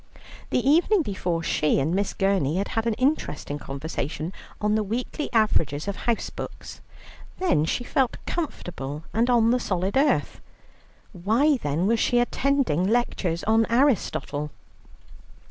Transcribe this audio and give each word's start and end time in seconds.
The 0.49 0.67
evening 0.67 1.03
before, 1.03 1.43
she 1.43 1.79
and 1.79 1.93
Miss 1.93 2.15
Gurney 2.15 2.55
had 2.57 2.69
had 2.69 2.87
an 2.87 2.95
interesting 2.95 3.59
conversation 3.59 4.33
on 4.59 4.73
the 4.73 4.81
weekly 4.81 5.31
averages 5.31 5.87
of 5.87 5.95
house 5.95 6.31
books. 6.31 6.81
Then 7.37 7.65
she 7.65 7.83
felt 7.83 8.17
comfortable 8.25 9.03
and 9.13 9.29
on 9.29 9.51
the 9.51 9.59
solid 9.59 9.95
earth. 9.95 10.41
Why 11.13 11.57
then, 11.57 11.85
was 11.85 11.99
she 11.99 12.17
attending 12.17 12.83
lectures 12.87 13.43
on 13.43 13.67
Aristotle? 13.67 14.49